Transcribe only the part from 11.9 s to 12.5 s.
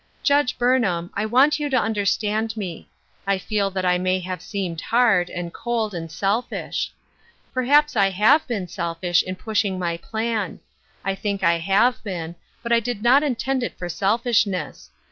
been,